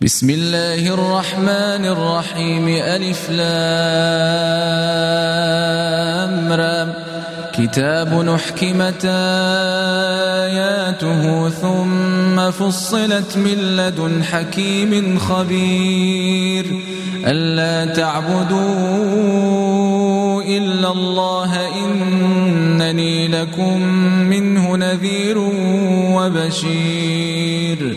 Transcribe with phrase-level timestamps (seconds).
[0.00, 3.56] بسم الله الرحمن الرحيم ألف لام
[7.56, 9.04] كتاب نحكمت
[10.44, 16.66] آياته ثم فصلت من لدن حكيم خبير.
[17.26, 18.62] ألا تعبدوا
[20.42, 23.82] إلا الله إنني لكم
[24.28, 25.38] منه نذير
[26.16, 27.96] وبشير.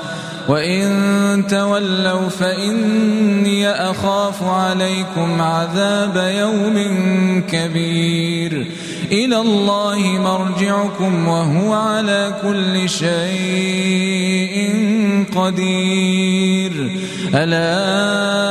[0.47, 6.77] وإن تولوا فإني أخاف عليكم عذاب يوم
[7.51, 8.67] كبير
[9.11, 14.51] إلى الله مرجعكم وهو على كل شيء
[15.35, 16.99] قدير
[17.35, 18.50] ألا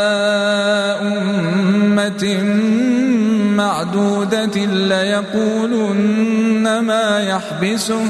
[3.81, 8.01] معدودة ليقولن ما يحبسه.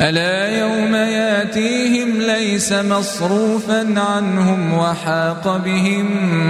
[0.00, 6.06] ألا يوم ياتيهم ليس مصروفا عنهم وحاق بهم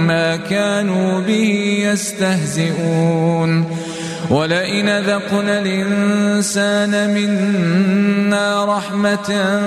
[0.07, 3.65] ما كانوا به يستهزئون.
[4.29, 9.59] ولئن ذقنا الإنسان منا رحمة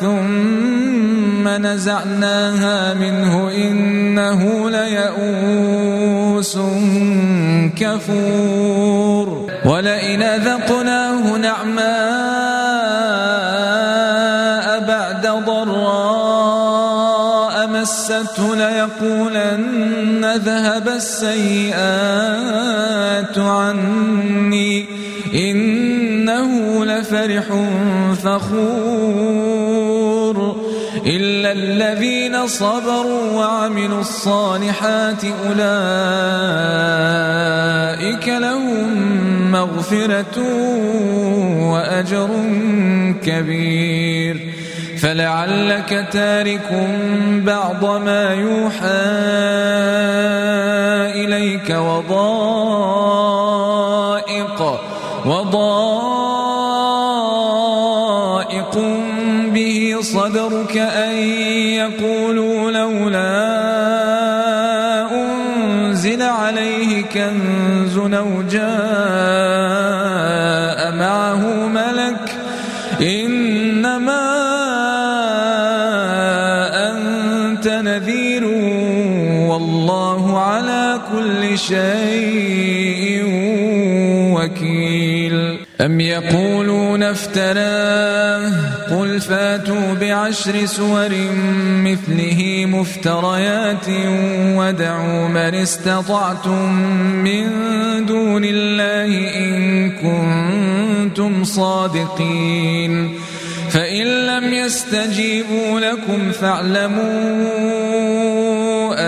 [0.00, 6.58] ثم نزعناها منه إنه ليئوس
[7.76, 9.50] كفور.
[9.64, 11.80] ولئن ذقناه نعماء
[14.88, 16.30] بعد ضراء
[17.66, 22.79] مسته ليقولن ذهب السيئات.
[23.70, 24.86] عني.
[25.34, 27.44] إنه لفرح
[28.22, 29.60] فخور.
[31.06, 35.88] إلا الذين صبروا وعملوا الصالحات أولئك
[38.28, 38.90] لهم
[39.52, 40.42] مغفرة
[41.72, 42.28] وأجر
[43.26, 44.59] كبير.
[45.02, 46.88] فلعلك تارك
[47.44, 48.86] بعض ما يوحى
[51.24, 52.60] إليك وضائق
[55.26, 56.40] وضائق
[59.54, 61.16] به صدرك أن
[61.80, 63.50] يقولوا لولا
[65.12, 68.42] أنزل عليه كنز أو
[81.70, 83.24] شيء
[84.34, 85.58] وكيل.
[85.80, 88.50] أم يقولون افتراه؟
[88.90, 91.08] قل فاتوا بعشر سور
[91.84, 93.88] مثله مفتريات
[94.56, 96.72] ودعوا من استطعتم
[97.24, 97.46] من
[98.06, 103.20] دون الله إن كنتم صادقين.
[103.70, 107.02] فإن لم يستجيبوا لكم فاعلموا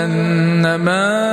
[0.05, 1.33] أنما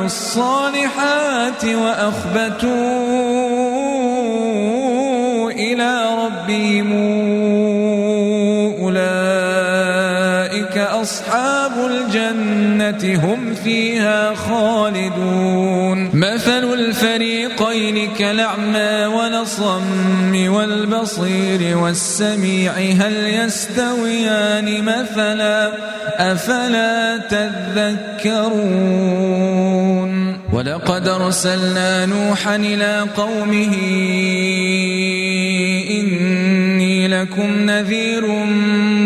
[0.00, 2.70] وعملوا الصالحات وأخبتوا
[5.50, 6.92] إلى ربهم
[8.80, 16.10] أولئك أصحاب الجنة هم فيها خالدون.
[16.14, 16.64] مثل
[17.60, 25.72] الفريقين كالأعمى والصم والبصير والسميع هل يستويان مثلا؟
[26.16, 27.16] أفلا
[28.26, 28.50] تذكرون؟
[30.52, 33.74] ولقد أرسلنا نوحا إلى قومه
[35.90, 38.26] إني لكم نذير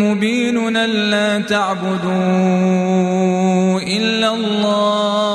[0.01, 2.11] مبين ألا تعبدوا
[3.81, 5.34] إلا الله.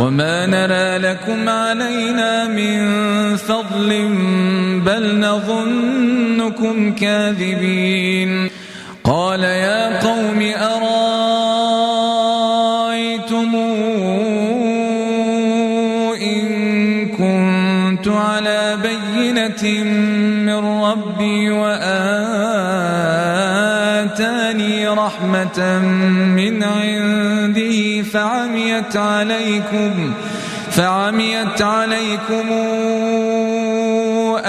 [0.00, 2.80] وما نرى لكم علينا من
[3.36, 4.08] فضل
[4.86, 8.50] بل نظنكم كاذبين
[9.04, 11.14] قال يا قوم أرايتم
[16.22, 19.84] إن كنت على بينة
[20.46, 22.20] من ربي وآتاني
[24.88, 25.78] رحمة
[26.36, 27.69] من عنده
[28.12, 30.14] فعميت عليكم
[30.70, 32.52] فعميت عليكم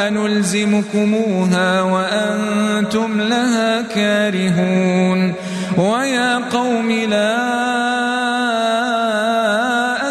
[0.08, 5.34] أنلزمكموها وأنتم لها كارهون.
[5.78, 7.52] ويا قوم لا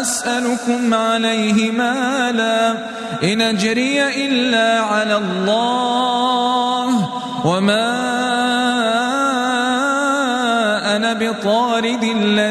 [0.01, 2.71] أسألكم عليه مالا
[3.23, 7.09] إن أجري إلا على الله.
[7.45, 8.11] وما
[10.95, 12.50] أنا بطارد الذين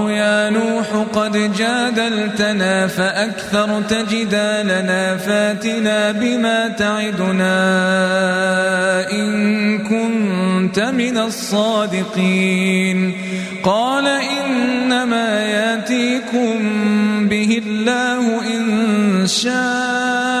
[0.53, 7.57] نوح قد جادلتنا فأكثرت جدالنا فاتنا بما تعدنا
[9.11, 13.13] إن كنت من الصادقين.
[13.63, 16.59] قال إنما ياتيكم
[17.29, 20.40] به الله إن شاء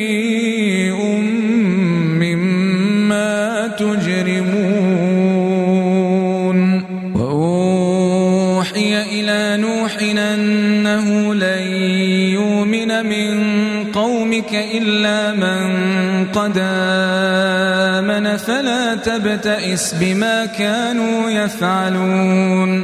[14.51, 22.83] قومك إلا من قد آمن فلا تبتئس بما كانوا يفعلون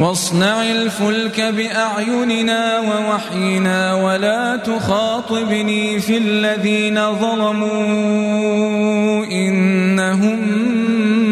[0.00, 7.66] واصنع الفلك بأعيننا ووحينا ولا تخاطبني في الذين ظلموا
[9.24, 10.38] إنهم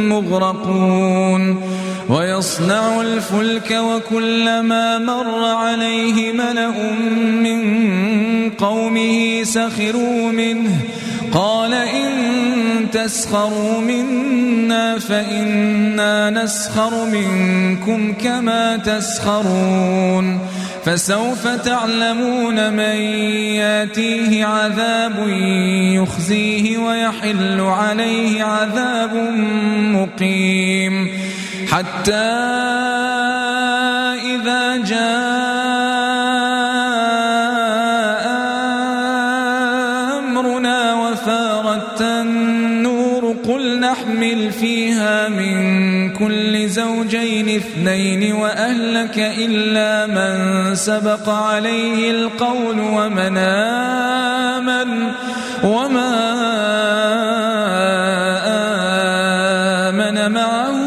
[0.08, 1.60] مغرقون
[2.08, 6.70] ويصنع الفلك وكلما مر عليه ملأ
[7.42, 10.76] من قومه سخروا منه.
[11.32, 12.10] قال إن
[12.92, 20.38] تسخروا منا فإنا نسخر منكم كما تسخرون.
[20.84, 22.96] فسوف تعلمون من
[23.56, 25.28] ياتيه عذاب
[25.94, 29.14] يخزيه ويحل عليه عذاب
[29.76, 31.08] مقيم.
[31.70, 32.63] حتى
[47.64, 50.34] اثنين وأهلك إلا من
[50.74, 55.12] سبق عليه القول ومن آمن
[55.64, 56.12] وما
[59.88, 60.78] آمن معه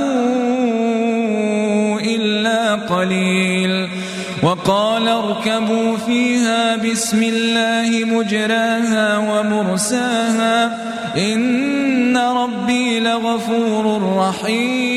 [2.00, 3.90] إلا قليل.
[4.44, 10.78] وقال اركبوا فيها بسم الله مجراها ومرساها
[11.18, 14.97] إن ربي لغفور رحيم.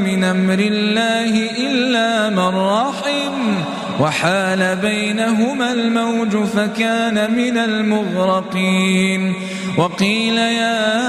[0.00, 3.54] من أمر الله إلا من رحم
[4.00, 9.34] وحال بينهما الموج فكان من المغرقين
[9.78, 11.04] وقيل يا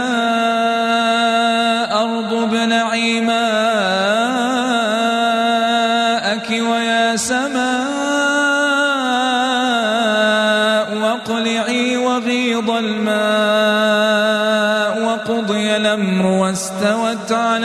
[2.01, 3.35] أرض ابلعي ماءك
[6.51, 7.95] ويا سماء
[10.97, 14.45] واقلعي وغيض الماء
[15.05, 17.64] وقضي الأمر واستوت على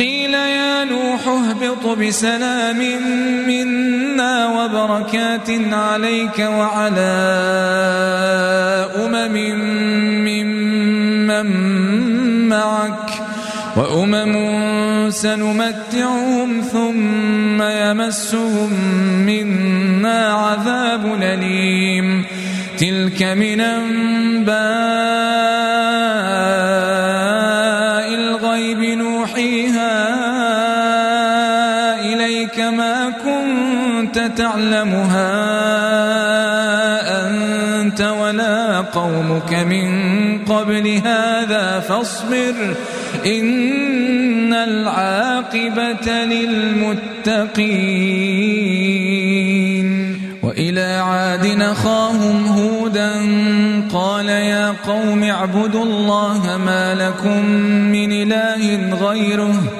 [0.00, 2.78] قيل يا نوح اهبط بسلام
[3.46, 7.16] منا وبركات عليك وعلى
[8.96, 9.36] أمم
[10.24, 11.48] ممن
[12.48, 13.10] معك
[13.76, 18.70] وأمم سنمتعهم ثم يمسهم
[19.26, 22.24] منا عذاب أليم.
[22.78, 24.60] تلك من أنباء
[34.36, 35.30] تعلمها
[37.26, 39.88] أنت ولا قومك من
[40.44, 42.54] قبل هذا فاصبر
[43.26, 47.50] إن العاقبة للمتقين.
[50.42, 53.12] وإلى عاد نخاهم هودا
[53.92, 57.44] قال يا قوم اعبدوا الله ما لكم
[57.92, 59.79] من إله غيره.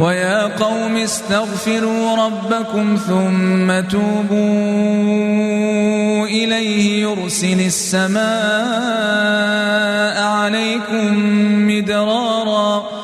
[0.00, 4.34] ويا قوم استغفروا ربكم ثم توبوا
[6.26, 8.24] إليه يرسل السماء
[10.22, 11.14] عليكم
[11.68, 13.03] مدرارا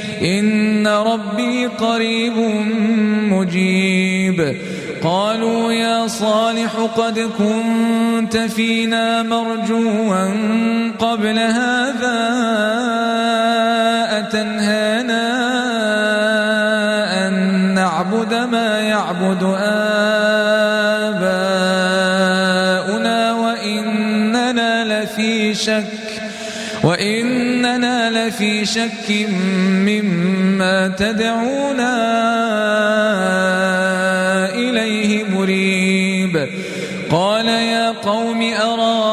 [0.21, 2.37] إن ربي قريب
[3.31, 4.55] مجيب.
[5.03, 10.31] قالوا يا صالح قد كنت فينا مرجوا
[10.99, 12.19] قبل هذا
[14.19, 15.27] أتنهانا
[17.27, 17.33] أن
[17.73, 19.43] نعبد ما يعبد
[21.03, 21.41] آباؤنا
[23.33, 26.21] وإننا لفي شك
[28.27, 29.27] لفي شك
[29.87, 31.95] مما تدعونا
[34.55, 36.47] إليه مريب.
[37.11, 39.07] قال يا قوم أرأيتم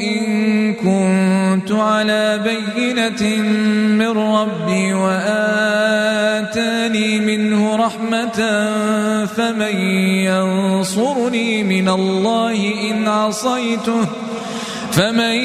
[0.00, 3.42] إن كنت على بينة
[4.00, 5.88] من ربي وآتاني
[7.20, 8.66] منه رحمة
[9.26, 9.76] فمن
[10.26, 14.06] ينصرني من الله إن عصيته
[14.92, 15.36] فمن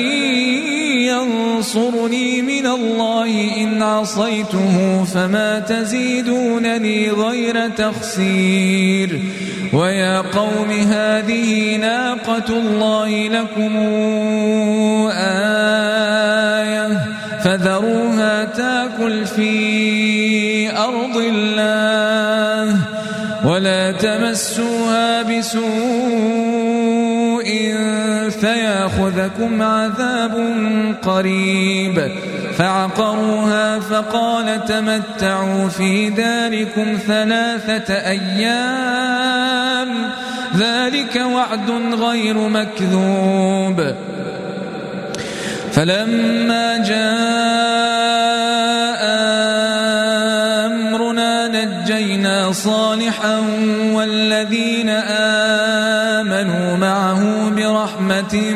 [1.07, 9.21] ينصرني من الله إن عصيته فما تزيدونني غير تخسير
[9.73, 13.77] ويا قوم هذه ناقة الله لكم
[15.11, 16.99] آية
[17.43, 22.77] فذروها تاكل في أرض الله
[23.45, 25.92] ولا تمسوها بسوء
[29.23, 30.35] فياخذكم عذاب
[31.03, 32.11] قريب.
[32.57, 39.89] فعقروها فقال تمتعوا في داركم ثلاثة أيام.
[40.57, 43.95] ذلك وعد غير مكذوب.
[45.71, 47.93] فلما جاء
[50.65, 53.39] أمرنا نجينا صالحا
[53.93, 54.89] والذين
[56.19, 58.55] آمنوا معه برحمة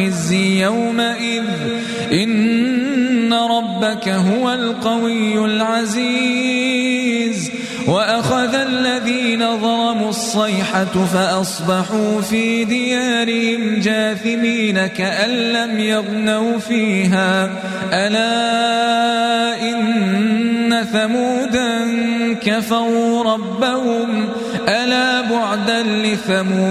[0.00, 1.44] ومن خزي يومئذ.
[2.12, 7.50] إن ربك هو القوي العزيز.
[7.86, 17.50] وأخذ الذين ظلموا الصيحة فأصبحوا في ديارهم جاثمين كأن لم يغنوا فيها.
[17.92, 21.86] ألا إن ثمودا
[22.42, 24.28] كفروا ربهم.
[24.68, 26.70] ألا بعدا لثمود.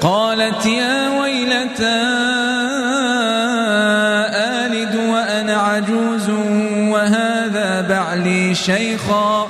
[0.00, 2.02] قالت يا ويلتى
[4.34, 6.30] آلد وأنا عجوز
[6.90, 9.46] وهذا بعلي شيخا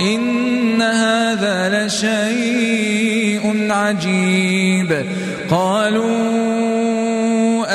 [0.00, 5.06] إن هذا لشيء عجيب.
[5.50, 6.60] قالوا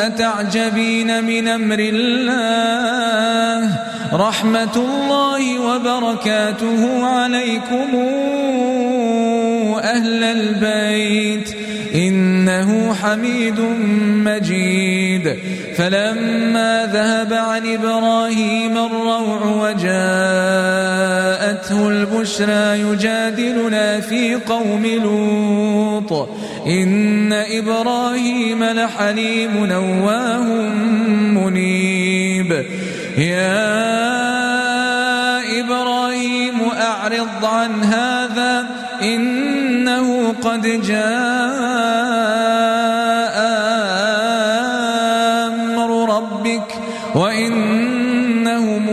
[0.07, 3.79] أتعجبين من أمر الله؟
[4.13, 7.95] رحمة الله وبركاته عليكم
[9.83, 11.64] أهل البيت.
[11.95, 13.59] إنه حميد
[14.25, 15.35] مجيد.
[15.75, 19.79] فلما ذهب عن إبراهيم الروع وجاءته
[21.89, 26.29] البشرى يجادلنا في قوم لوط.
[26.67, 30.43] إن إبراهيم لحليم نواه
[31.43, 32.65] منيب.
[33.17, 33.85] يا
[35.59, 38.67] إبراهيم أعرض عن هذا.
[39.01, 39.44] إنه
[40.43, 41.05] قد جاء
[45.47, 46.69] أمر ربك
[47.15, 48.85] وإنهم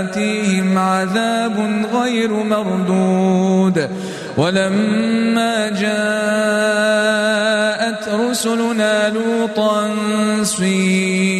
[0.00, 2.30] آتيهم عذاب غير
[4.36, 6.20] ولما جاءت
[8.08, 9.90] رسلنا لوطا
[10.42, 11.39] سيء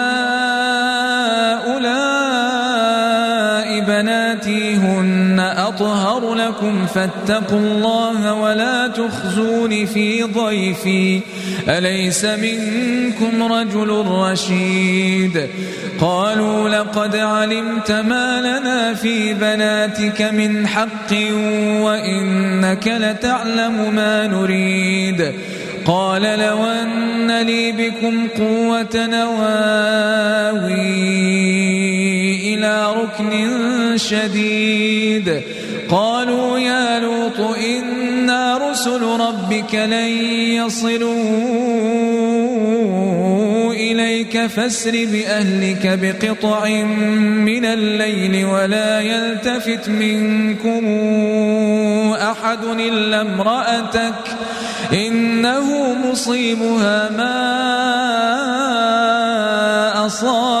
[6.61, 11.21] لكم فاتقوا الله ولا تخزون في ضيفي.
[11.69, 15.47] أليس منكم رجل رشيد؟
[15.99, 21.11] قالوا لقد علمت ما لنا في بناتك من حق
[21.81, 25.31] وإنك لتعلم ما نريد.
[25.85, 30.61] قال لو أن لي بكم قوة نواوي
[32.53, 35.41] إلى ركن شديد.
[35.91, 40.09] قالوا يا لوط إنا رسل ربك لن
[40.55, 41.11] يصلوا
[43.73, 46.69] إليك فاسر بأهلك بقطع
[47.45, 50.85] من الليل ولا يلتفت منكم
[52.13, 54.37] أحد إلا امرأتك
[54.93, 57.41] إنه مصيبها ما
[60.05, 60.60] أصابهم إن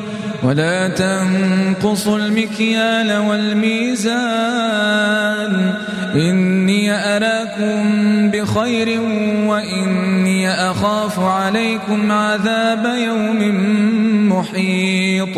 [0.43, 4.13] ولا تنقصوا المكيال والميزان.
[6.15, 9.01] إني أراكم بخير
[9.45, 13.39] وإني أخاف عليكم عذاب يوم
[14.29, 15.37] محيط.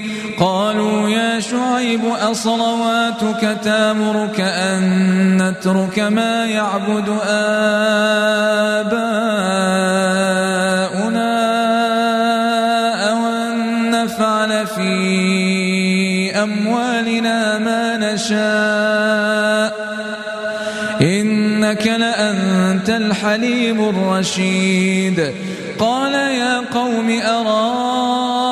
[0.41, 4.81] قالوا يا شعيب أصلواتك تامرك أن
[5.41, 8.91] نترك ما يعبد آباؤنا
[13.11, 14.91] أو أن نفعل في
[16.43, 19.91] أموالنا ما نشاء
[21.01, 25.33] إنك لأنت الحليم الرشيد
[25.79, 28.51] قال يا قوم أرايتم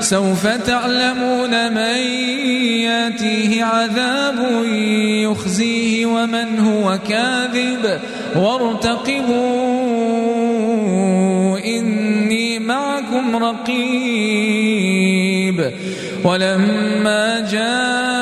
[0.00, 1.96] سوف تعلمون من
[2.88, 4.64] يأتيه عذاب
[5.04, 8.00] يخزيه ومن هو كاذب.
[8.36, 9.58] وارتقبوا
[11.58, 13.98] إني معكم رقيب.
[16.24, 18.17] ولما جاء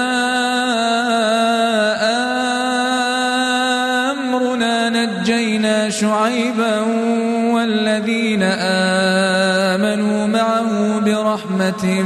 [11.70, 12.02] برحمة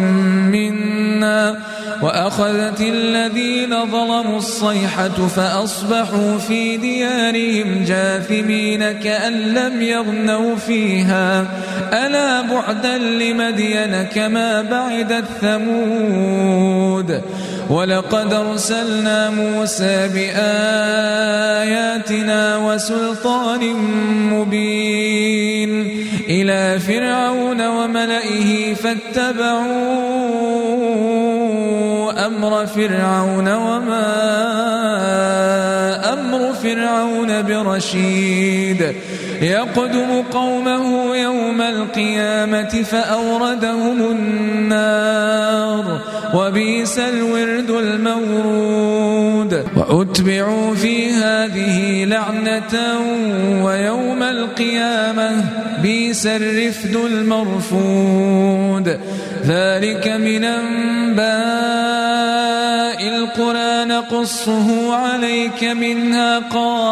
[0.51, 1.57] منا
[2.03, 11.47] وأخذت الذين ظلموا الصيحة فأصبحوا في ديارهم جاثمين كأن لم يغنوا فيها.
[11.93, 17.21] ألا بعدا لمدين كما بعدت ثمود
[17.71, 20.37] ولقد أرسلنا موسى بآياتنا
[22.57, 23.75] وسلطان
[24.33, 26.00] مبين.
[26.31, 29.61] إلى فرعون وملئه فاتبعوا
[32.27, 34.11] أمر فرعون وما
[36.13, 38.95] أمر فرعون برشيد
[39.41, 46.01] يقدم قومه يوم القيامة فأوردهم النار
[46.35, 52.99] وبئس الورد المورود وأتبعوا في هذه لعنة
[53.65, 55.45] ويوم القيامة
[55.83, 58.89] بئس الرفد المرفود
[59.47, 62.60] ذلك من أنباء
[63.09, 66.91] القرى نقصه عليك منها قائم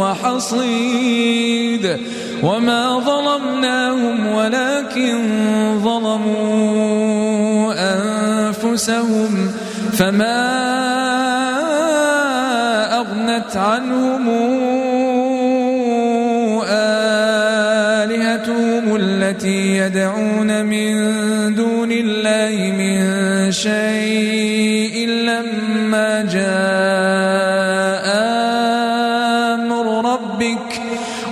[0.00, 1.98] وحصيد
[2.42, 5.18] وما ظلمناهم ولكن
[5.84, 9.50] ظلموا أنفسهم
[9.92, 10.62] فما
[13.00, 14.28] أغنت عنهم
[18.02, 21.21] آلهتهم التي يدعون من
[23.52, 28.06] شيء لما جاء
[29.54, 30.80] أمر ربك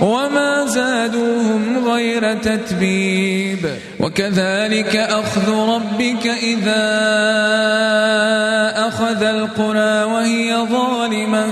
[0.01, 3.69] وما زادوهم غير تتبيب.
[3.99, 6.87] وكذلك أخذ ربك إذا
[8.87, 11.45] أخذ القرى وهي ظالمة.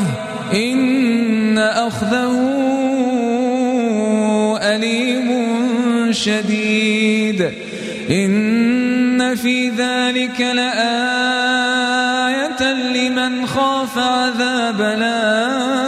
[0.54, 2.40] إن أخذه
[4.62, 5.30] أليم
[6.12, 7.52] شديد.
[8.12, 8.59] إن
[9.80, 11.54] ذلك لآية
[12.74, 15.80] لمن خاف عذاب الآخرة.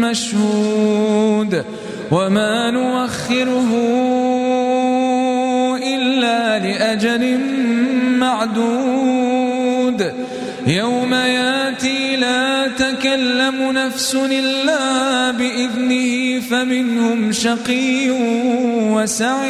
[0.00, 1.64] مشهود.
[2.10, 3.70] وما نوخره
[5.82, 7.40] إلا لأجل
[8.18, 10.00] معدود.
[10.66, 11.05] يوم
[13.16, 18.10] تكلم نفس إلا بإذنه فمنهم شقي
[18.92, 19.46] وسعيد.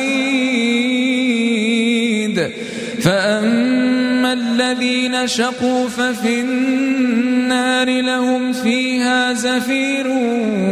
[3.03, 10.07] فأما الذين شقوا ففي النار لهم فيها زفير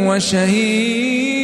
[0.07, 1.35] وشهيق.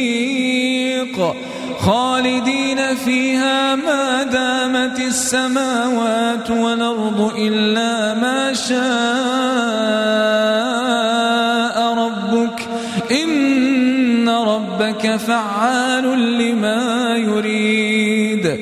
[1.78, 9.21] خالدين فيها ما دامت السماوات والأرض إلا ما شاء
[15.18, 18.60] فعال لما يريد.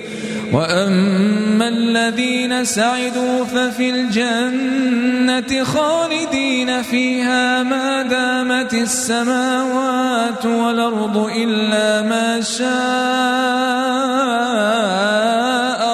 [0.52, 12.68] وأما الذين سعدوا ففي الجنة خالدين فيها ما دامت السماوات والأرض إلا ما شاء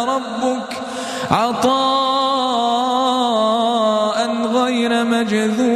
[0.04, 0.82] ربك
[1.30, 1.76] عطاء
[4.54, 5.75] غير مجذوذ.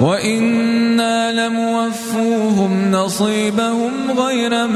[0.00, 4.66] وإنا لموفوهم نصيبهم غير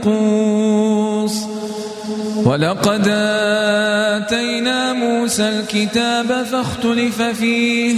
[0.00, 0.40] منقوص
[2.44, 7.94] ولقد آتينا موسى الكتاب فاختلف فيه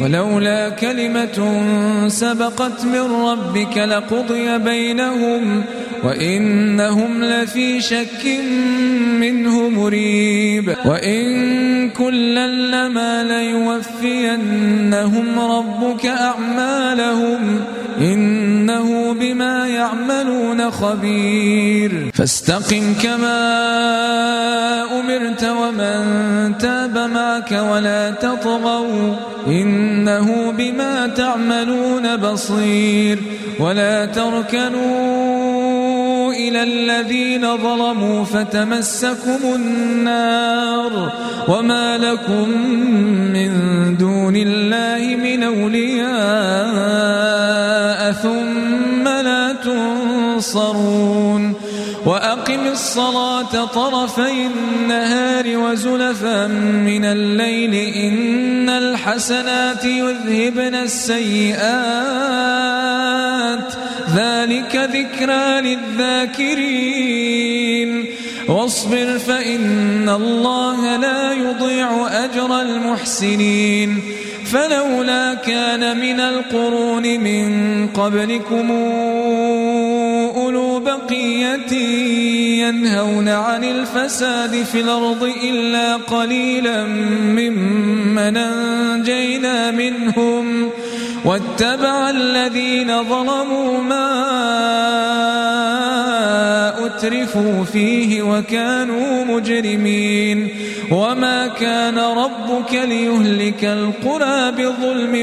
[0.00, 1.38] ولولا كلمة
[2.08, 5.64] سبقت من ربك لقضي بينهم
[6.04, 8.26] وإنهم لفي شك
[9.20, 10.76] منه مريب.
[10.84, 14.46] وإن كلا لما ليوفينهم
[15.38, 17.60] ربك أعمالهم
[18.00, 22.10] إنه بما يعملون خبير.
[22.14, 23.36] فاستقم كما
[25.00, 29.14] أمرت ومن تاب معك ولا تطغوا
[29.86, 33.18] إنه بما تعملون بصير
[33.60, 35.46] ولا تركنوا
[36.32, 41.12] إلى الذين ظلموا فتمسكم النار
[41.48, 42.48] وما لكم
[43.32, 43.50] من
[43.96, 46.06] دون الله من أولياء
[48.12, 51.54] ثم لا تنصرون
[52.06, 56.46] وأقم الصلاة طرفي النهار وزلفا
[56.86, 61.66] من الليل إن الحسنات يذهبن السيئات.
[64.16, 66.66] ذلك ذكرى للذاكرين.
[68.48, 74.02] واصبر فإن الله لا يضيع أجر المحسنين.
[74.44, 78.70] فلولا كان من القرون من قبلكم
[80.86, 81.72] بقية
[82.62, 90.70] ينهون عن الفساد في الأرض إلا قليلا ممن أنجينا منهم.
[91.24, 94.06] واتبع الذين ظلموا ما
[96.86, 100.48] أترفوا فيه وكانوا مجرمين.
[100.90, 105.14] وما كان ربك ليهلك القرى بظلم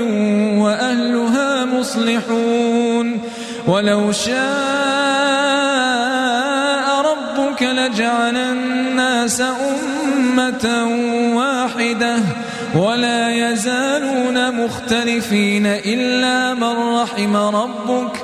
[0.60, 3.20] وأهلها مصلحون.
[3.68, 4.34] ولو شاء
[7.02, 10.88] ربك لجعل الناس أمة
[11.36, 12.16] واحدة
[12.76, 18.24] ولا يزالون مختلفين إلا من رحم ربك